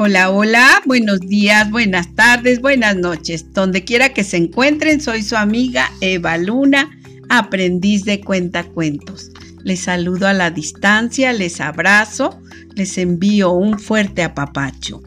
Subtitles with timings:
[0.00, 3.52] Hola, hola, buenos días, buenas tardes, buenas noches.
[3.52, 6.88] Donde quiera que se encuentren, soy su amiga Eva Luna,
[7.28, 9.32] aprendiz de cuentacuentos.
[9.64, 12.40] Les saludo a la distancia, les abrazo,
[12.76, 15.02] les envío un fuerte apapacho.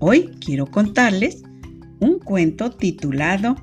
[0.00, 1.44] Hoy quiero contarles
[2.00, 3.54] un cuento titulado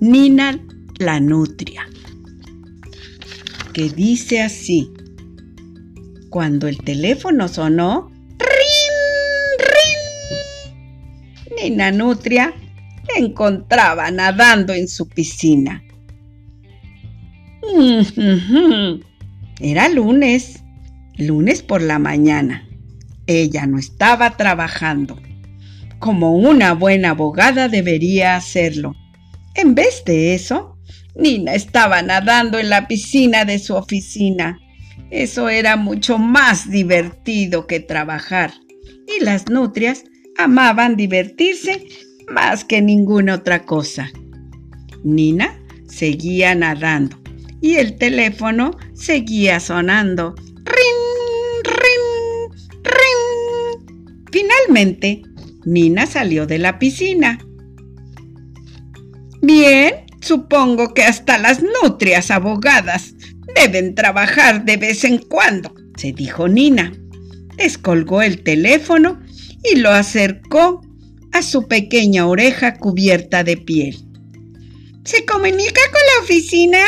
[0.00, 0.58] Nina
[0.98, 1.88] la Nutria,
[3.72, 4.90] que dice así.
[6.28, 8.10] Cuando el teléfono sonó,
[11.62, 12.54] Nina Nutria
[13.16, 15.82] encontraba nadando en su piscina.
[19.60, 20.62] Era lunes,
[21.16, 22.68] lunes por la mañana.
[23.26, 25.18] Ella no estaba trabajando.
[25.98, 28.94] Como una buena abogada debería hacerlo.
[29.54, 30.76] En vez de eso,
[31.16, 34.60] Nina estaba nadando en la piscina de su oficina.
[35.10, 38.52] Eso era mucho más divertido que trabajar.
[39.08, 40.04] Y las nutrias
[40.38, 41.86] amaban divertirse
[42.28, 44.10] más que ninguna otra cosa.
[45.04, 47.18] Nina seguía nadando
[47.60, 50.34] y el teléfono seguía sonando.
[50.64, 54.24] ¡Rin, rin, rin!
[54.30, 55.22] Finalmente,
[55.64, 57.38] Nina salió de la piscina.
[59.42, 63.14] Bien, supongo que hasta las nutrias abogadas
[63.54, 66.92] deben trabajar de vez en cuando, se dijo Nina.
[67.56, 69.20] Descolgó el teléfono
[69.62, 70.82] y lo acercó
[71.32, 73.98] a su pequeña oreja cubierta de piel.
[75.04, 76.84] ¿Se comunica con la oficina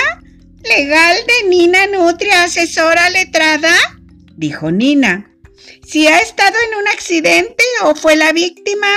[0.63, 3.73] legal de Nina Nutria, asesora letrada?
[4.37, 5.27] dijo Nina.
[5.87, 8.89] ¿Si ha estado en un accidente o fue la víctima?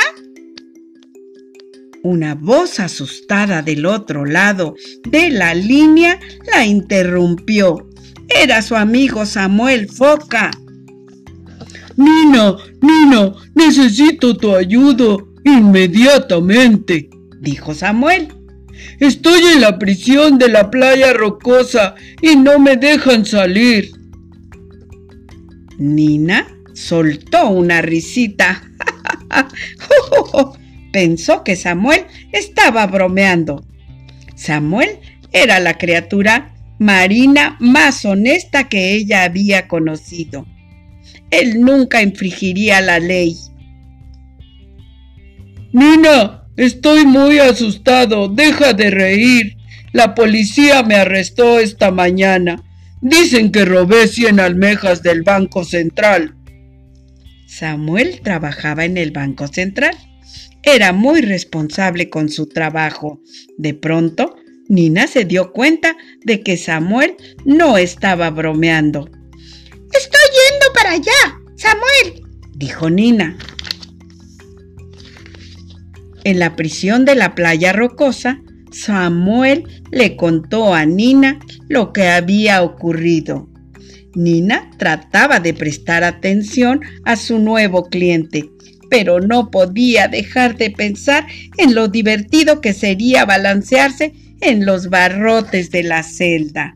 [2.03, 4.75] Una voz asustada del otro lado
[5.07, 6.19] de la línea
[6.51, 7.89] la interrumpió.
[8.27, 10.51] Era su amigo Samuel Foca.
[11.95, 18.33] Nina, Nina, necesito tu ayuda inmediatamente, dijo Samuel.
[18.99, 23.91] Estoy en la prisión de la playa rocosa y no me dejan salir.
[25.77, 28.63] Nina soltó una risita.
[30.93, 33.65] Pensó que Samuel estaba bromeando.
[34.35, 34.99] Samuel
[35.31, 40.45] era la criatura marina más honesta que ella había conocido
[41.39, 43.35] él nunca infringiría la ley.
[45.71, 48.27] Nina, estoy muy asustado.
[48.27, 49.57] Deja de reír.
[49.91, 52.63] La policía me arrestó esta mañana.
[53.01, 56.35] Dicen que robé 100 almejas del Banco Central.
[57.47, 59.95] Samuel trabajaba en el Banco Central.
[60.63, 63.19] Era muy responsable con su trabajo.
[63.57, 64.35] De pronto,
[64.69, 69.09] Nina se dio cuenta de que Samuel no estaba bromeando.
[69.91, 70.21] Estoy
[70.73, 72.25] para allá, Samuel,
[72.55, 73.37] dijo Nina.
[76.23, 78.41] En la prisión de la playa rocosa,
[78.71, 83.49] Samuel le contó a Nina lo que había ocurrido.
[84.15, 88.49] Nina trataba de prestar atención a su nuevo cliente,
[88.89, 91.25] pero no podía dejar de pensar
[91.57, 96.75] en lo divertido que sería balancearse en los barrotes de la celda.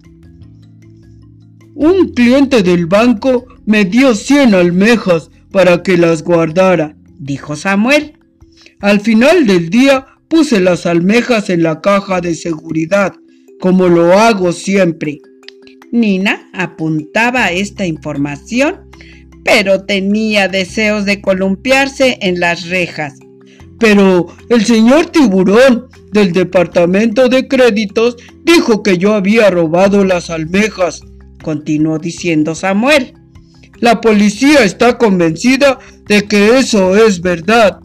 [1.75, 8.17] Un cliente del banco me dio cien almejas para que las guardara, dijo Samuel.
[8.79, 13.13] Al final del día puse las almejas en la caja de seguridad,
[13.59, 15.19] como lo hago siempre.
[15.91, 18.89] Nina apuntaba esta información,
[19.43, 23.19] pero tenía deseos de columpiarse en las rejas.
[23.79, 31.01] Pero el señor tiburón del departamento de créditos dijo que yo había robado las almejas
[31.47, 33.13] continuó diciendo Samuel.
[33.79, 37.79] La policía está convencida de que eso es verdad.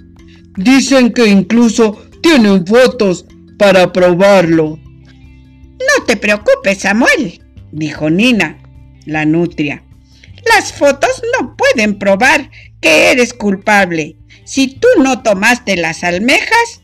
[0.56, 3.26] Dicen que incluso tienen fotos
[3.58, 4.78] para probarlo.
[4.78, 7.42] No te preocupes, Samuel,
[7.72, 8.58] dijo Nina,
[9.04, 9.82] la nutria.
[10.56, 12.50] Las fotos no pueden probar
[12.80, 14.16] que eres culpable.
[14.44, 16.82] Si tú no tomaste las almejas,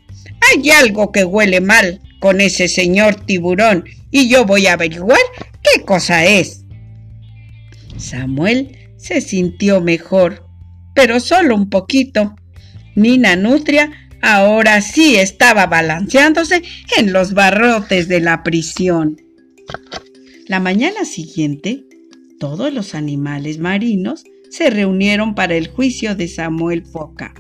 [0.53, 5.19] hay algo que huele mal con ese señor tiburón y yo voy a averiguar
[5.63, 6.65] qué cosa es.
[7.97, 10.47] Samuel se sintió mejor,
[10.95, 12.37] pero solo un poquito.
[12.95, 13.91] Nina Nutria
[14.21, 16.63] ahora sí estaba balanceándose
[16.99, 19.17] en los barrotes de la prisión.
[20.47, 21.85] La mañana siguiente,
[22.41, 27.35] todos los animales marinos se reunieron para el juicio de Samuel Foca.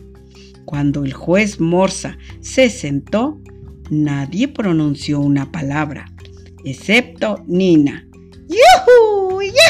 [0.64, 3.40] Cuando el juez Morsa se sentó,
[3.90, 6.12] nadie pronunció una palabra,
[6.64, 8.06] excepto Nina.
[8.49, 9.40] ¡Yuhu!
[9.43, 9.68] ¡Ya!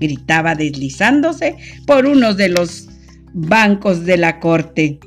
[0.00, 1.56] Gritaba deslizándose
[1.86, 2.88] por uno de los
[3.32, 4.98] bancos de la corte.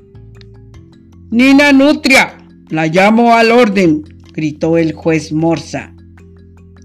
[1.32, 2.38] Nina Nutria,
[2.70, 4.04] la llamo al orden,
[4.34, 5.94] gritó el juez Morsa.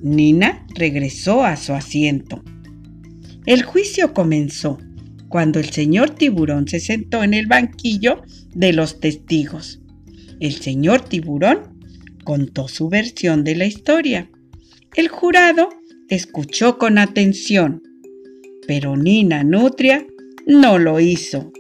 [0.02, 2.42] Nina regresó a su asiento.
[3.46, 4.78] El juicio comenzó
[5.28, 8.22] cuando el señor tiburón se sentó en el banquillo
[8.54, 9.80] de los testigos.
[10.40, 11.78] El señor tiburón
[12.24, 14.30] contó su versión de la historia.
[14.94, 15.68] El jurado
[16.08, 17.82] escuchó con atención,
[18.66, 20.06] pero Nina Nutria
[20.46, 21.52] no lo hizo.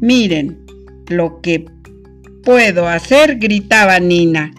[0.00, 0.58] Miren
[1.08, 1.64] lo que
[2.42, 4.52] puedo hacer, gritaba Nina.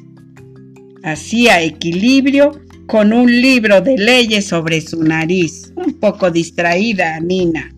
[1.03, 5.73] Hacía equilibrio con un libro de leyes sobre su nariz.
[5.75, 7.73] Un poco distraída, Nina.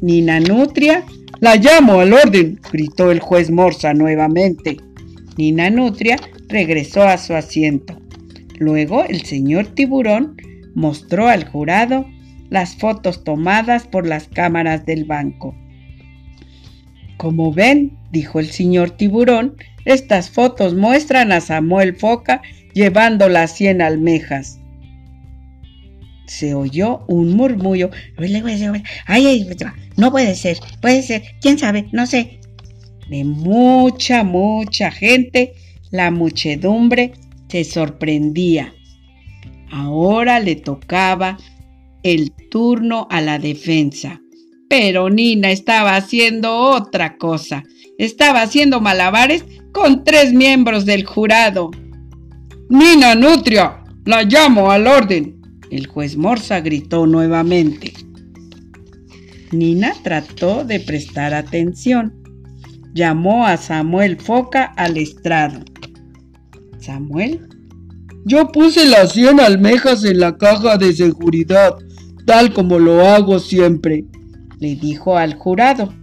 [0.00, 1.04] Nina Nutria.
[1.40, 4.76] La llamo al orden, gritó el juez Morsa nuevamente.
[5.36, 6.16] Nina Nutria
[6.48, 7.96] regresó a su asiento.
[8.58, 10.36] Luego el señor tiburón
[10.74, 12.06] mostró al jurado
[12.50, 15.54] las fotos tomadas por las cámaras del banco.
[17.16, 22.42] Como ven, dijo el señor tiburón, estas fotos muestran a Samuel Foca
[22.74, 24.60] llevando las cien almejas.
[26.26, 27.90] Se oyó un murmullo.
[29.06, 29.46] Ay,
[29.96, 32.38] no puede ser, puede ser, quién sabe, no sé.
[33.08, 35.54] De mucha, mucha gente,
[35.90, 37.12] la muchedumbre
[37.48, 38.74] se sorprendía.
[39.70, 41.38] Ahora le tocaba
[42.02, 44.20] el turno a la defensa.
[44.68, 47.64] Pero Nina estaba haciendo otra cosa.
[47.98, 51.70] Estaba haciendo malabares con tres miembros del jurado.
[52.68, 55.40] Nina Nutria, la llamo al orden.
[55.70, 57.92] El juez Morsa gritó nuevamente.
[59.52, 62.14] Nina trató de prestar atención.
[62.94, 65.60] Llamó a Samuel Foca al estrado.
[66.78, 67.48] Samuel
[68.28, 71.76] yo puse las 100 almejas en la caja de seguridad,
[72.28, 74.04] tal como lo hago siempre,
[74.60, 75.94] le dijo al jurado.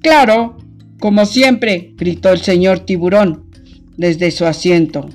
[0.00, 0.56] Claro,
[1.00, 3.50] como siempre, gritó el señor tiburón
[3.96, 5.08] desde su asiento.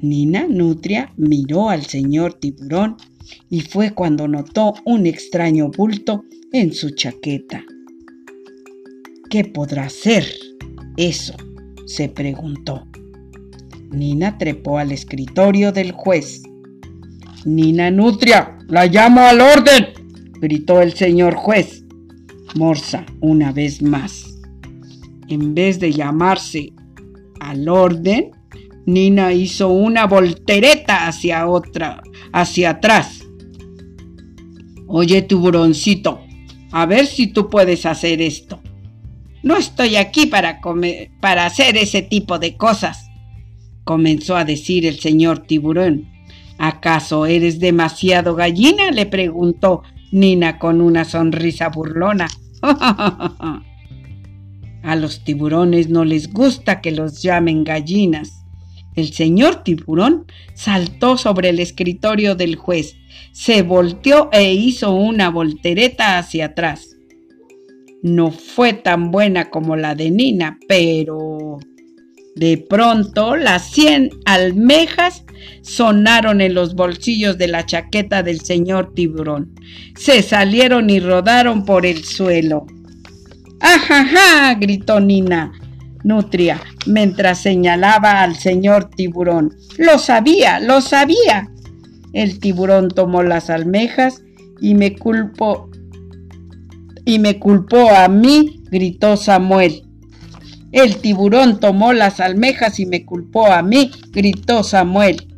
[0.00, 2.96] Nina Nutria miró al señor tiburón
[3.50, 7.66] y fue cuando notó un extraño bulto en su chaqueta.
[9.28, 10.24] ¿Qué podrá ser
[10.96, 11.34] eso?
[11.84, 12.86] se preguntó.
[13.90, 16.42] Nina trepó al escritorio del juez.
[17.44, 19.88] Nina Nutria, la llamo al orden,
[20.40, 21.84] gritó el señor juez.
[22.54, 24.38] Morsa, una vez más.
[25.28, 26.72] En vez de llamarse
[27.40, 28.30] al orden,
[28.86, 32.02] Nina hizo una voltereta hacia otra,
[32.32, 33.24] hacia atrás.
[34.86, 36.20] Oye, tiburoncito,
[36.70, 38.60] a ver si tú puedes hacer esto.
[39.42, 43.08] No estoy aquí para, comer, para hacer ese tipo de cosas
[43.84, 46.11] comenzó a decir el señor tiburón.
[46.62, 48.92] ¿Acaso eres demasiado gallina?
[48.92, 49.82] le preguntó
[50.12, 52.28] Nina con una sonrisa burlona.
[54.84, 58.44] A los tiburones no les gusta que los llamen gallinas.
[58.94, 62.94] El señor tiburón saltó sobre el escritorio del juez,
[63.32, 66.96] se volteó e hizo una voltereta hacia atrás.
[68.04, 71.58] No fue tan buena como la de Nina, pero...
[72.34, 75.24] De pronto las cien almejas
[75.62, 79.54] sonaron en los bolsillos de la chaqueta del señor tiburón.
[79.96, 82.66] Se salieron y rodaron por el suelo.
[83.60, 84.54] ¡Ajaja!
[84.54, 85.52] gritó Nina
[86.04, 89.54] Nutria mientras señalaba al señor tiburón.
[89.78, 91.50] Lo sabía, lo sabía.
[92.12, 94.22] El tiburón tomó las almejas
[94.60, 95.70] y me culpó.
[97.04, 99.84] Y me culpó a mí, gritó Samuel.
[100.72, 105.28] El tiburón tomó las almejas y me culpó a mí, gritó Samuel.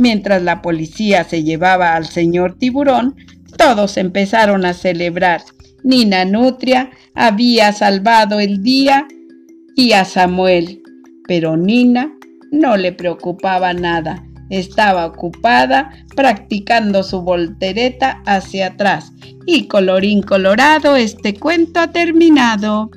[0.00, 3.14] Mientras la policía se llevaba al señor tiburón,
[3.58, 5.42] todos empezaron a celebrar.
[5.84, 9.06] Nina Nutria había salvado el día
[9.76, 10.82] y a Samuel,
[11.28, 12.12] pero Nina
[12.50, 14.24] no le preocupaba nada.
[14.48, 19.12] Estaba ocupada practicando su voltereta hacia atrás.
[19.46, 22.90] Y colorín colorado, este cuento ha terminado.